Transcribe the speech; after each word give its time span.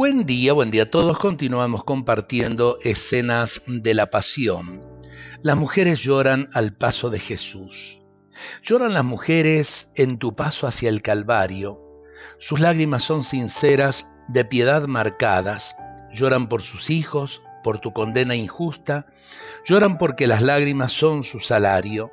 Buen 0.00 0.24
día, 0.24 0.54
buen 0.54 0.70
día 0.70 0.84
a 0.84 0.90
todos. 0.90 1.18
Continuamos 1.18 1.84
compartiendo 1.84 2.78
escenas 2.82 3.60
de 3.66 3.92
la 3.92 4.08
pasión. 4.08 4.80
Las 5.42 5.58
mujeres 5.58 6.00
lloran 6.00 6.48
al 6.54 6.74
paso 6.74 7.10
de 7.10 7.18
Jesús. 7.18 8.00
Lloran 8.62 8.94
las 8.94 9.04
mujeres 9.04 9.92
en 9.96 10.16
tu 10.16 10.34
paso 10.34 10.66
hacia 10.66 10.88
el 10.88 11.02
Calvario. 11.02 11.82
Sus 12.38 12.60
lágrimas 12.60 13.02
son 13.02 13.22
sinceras, 13.22 14.06
de 14.26 14.46
piedad 14.46 14.86
marcadas. 14.86 15.76
Lloran 16.10 16.48
por 16.48 16.62
sus 16.62 16.88
hijos, 16.88 17.42
por 17.62 17.78
tu 17.78 17.92
condena 17.92 18.34
injusta. 18.34 19.04
Lloran 19.66 19.98
porque 19.98 20.26
las 20.26 20.40
lágrimas 20.40 20.92
son 20.92 21.24
su 21.24 21.40
salario. 21.40 22.10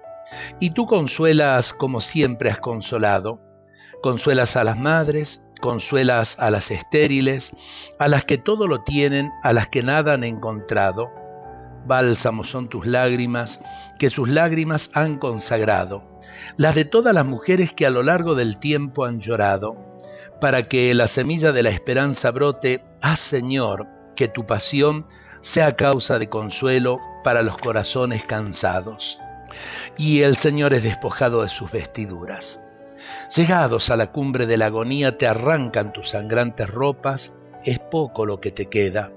Y 0.59 0.71
tú 0.71 0.87
consuelas 0.87 1.71
como 1.71 2.01
siempre 2.01 2.49
has 2.49 2.59
consolado. 2.59 3.39
Consuelas 4.01 4.57
a 4.57 4.65
las 4.65 4.77
madres, 4.77 5.46
Consuelas 5.59 6.37
a 6.39 6.51
las 6.51 6.71
estériles, 6.71 7.51
a 7.99 8.07
las 8.07 8.25
que 8.25 8.37
todo 8.37 8.67
lo 8.67 8.83
tienen, 8.83 9.31
a 9.43 9.53
las 9.53 9.67
que 9.67 9.83
nada 9.83 10.13
han 10.13 10.23
encontrado. 10.23 11.09
Bálsamos 11.85 12.49
son 12.49 12.67
tus 12.67 12.85
lágrimas, 12.85 13.61
que 13.97 14.09
sus 14.09 14.29
lágrimas 14.29 14.91
han 14.93 15.17
consagrado, 15.17 16.03
las 16.57 16.75
de 16.75 16.85
todas 16.85 17.13
las 17.13 17.25
mujeres 17.25 17.71
que 17.73 17.85
a 17.85 17.89
lo 17.89 18.03
largo 18.03 18.35
del 18.35 18.59
tiempo 18.59 19.05
han 19.05 19.19
llorado. 19.19 19.97
Para 20.41 20.63
que 20.63 20.93
la 20.93 21.07
semilla 21.07 21.51
de 21.51 21.63
la 21.63 21.69
esperanza 21.69 22.31
brote, 22.31 22.83
haz 23.01 23.19
Señor, 23.19 23.87
que 24.15 24.27
tu 24.27 24.45
pasión 24.45 25.07
sea 25.41 25.75
causa 25.75 26.19
de 26.19 26.29
consuelo 26.29 26.99
para 27.23 27.41
los 27.41 27.57
corazones 27.57 28.23
cansados. 28.23 29.19
Y 29.97 30.21
el 30.21 30.35
Señor 30.35 30.73
es 30.73 30.83
despojado 30.83 31.41
de 31.41 31.49
sus 31.49 31.71
vestiduras. 31.71 32.66
Llegados 33.35 33.89
a 33.89 33.97
la 33.97 34.11
cumbre 34.11 34.45
de 34.45 34.57
la 34.57 34.67
agonía 34.67 35.17
te 35.17 35.27
arrancan 35.27 35.93
tus 35.93 36.09
sangrantes 36.09 36.69
ropas, 36.69 37.33
es 37.63 37.79
poco 37.79 38.25
lo 38.25 38.39
que 38.39 38.51
te 38.51 38.67
queda, 38.67 39.11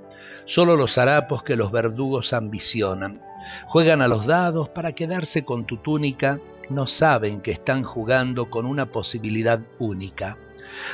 solo 0.44 0.76
los 0.76 0.98
harapos 0.98 1.42
que 1.42 1.56
los 1.56 1.70
verdugos 1.70 2.32
ambicionan. 2.32 3.22
Juegan 3.66 4.02
a 4.02 4.08
los 4.08 4.26
dados 4.26 4.68
para 4.68 4.92
quedarse 4.92 5.44
con 5.44 5.64
tu 5.64 5.78
túnica, 5.78 6.40
no 6.68 6.86
saben 6.86 7.40
que 7.40 7.50
están 7.50 7.84
jugando 7.84 8.50
con 8.50 8.66
una 8.66 8.90
posibilidad 8.90 9.60
única, 9.78 10.38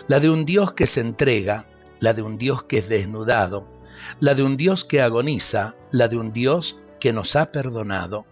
la 0.06 0.20
de 0.20 0.30
un 0.30 0.44
Dios 0.44 0.72
que 0.72 0.86
se 0.86 1.00
entrega, 1.00 1.66
la 2.00 2.12
de 2.12 2.22
un 2.22 2.38
Dios 2.38 2.62
que 2.64 2.78
es 2.78 2.88
desnudado, 2.88 3.66
la 4.20 4.34
de 4.34 4.42
un 4.42 4.56
Dios 4.56 4.84
que 4.84 5.02
agoniza, 5.02 5.74
la 5.92 6.08
de 6.08 6.16
un 6.16 6.32
Dios 6.32 6.78
que 7.00 7.12
nos 7.12 7.36
ha 7.36 7.52
perdonado. 7.52 8.26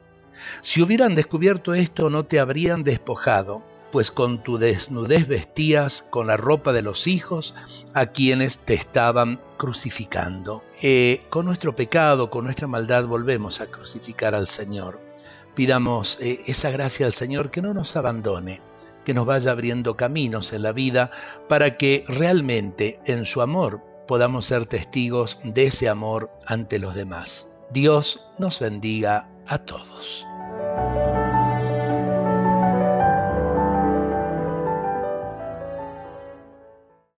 Si 0.60 0.82
hubieran 0.82 1.14
descubierto 1.14 1.74
esto 1.74 2.10
no 2.10 2.24
te 2.24 2.40
habrían 2.40 2.82
despojado, 2.84 3.62
pues 3.94 4.10
con 4.10 4.42
tu 4.42 4.58
desnudez 4.58 5.28
vestías 5.28 6.02
con 6.10 6.26
la 6.26 6.36
ropa 6.36 6.72
de 6.72 6.82
los 6.82 7.06
hijos 7.06 7.54
a 7.92 8.06
quienes 8.06 8.58
te 8.58 8.74
estaban 8.74 9.38
crucificando. 9.56 10.64
Eh, 10.82 11.22
con 11.30 11.46
nuestro 11.46 11.76
pecado, 11.76 12.28
con 12.28 12.42
nuestra 12.42 12.66
maldad, 12.66 13.06
volvemos 13.06 13.60
a 13.60 13.66
crucificar 13.66 14.34
al 14.34 14.48
Señor. 14.48 14.98
Pidamos 15.54 16.18
eh, 16.20 16.40
esa 16.46 16.72
gracia 16.72 17.06
al 17.06 17.12
Señor 17.12 17.52
que 17.52 17.62
no 17.62 17.72
nos 17.72 17.94
abandone, 17.94 18.60
que 19.04 19.14
nos 19.14 19.26
vaya 19.26 19.52
abriendo 19.52 19.96
caminos 19.96 20.52
en 20.52 20.62
la 20.62 20.72
vida 20.72 21.12
para 21.48 21.76
que 21.76 22.04
realmente 22.08 22.98
en 23.06 23.26
su 23.26 23.42
amor 23.42 23.80
podamos 24.08 24.46
ser 24.46 24.66
testigos 24.66 25.38
de 25.44 25.66
ese 25.66 25.88
amor 25.88 26.32
ante 26.46 26.80
los 26.80 26.96
demás. 26.96 27.48
Dios 27.70 28.26
nos 28.40 28.58
bendiga 28.58 29.28
a 29.46 29.58
todos. 29.58 30.26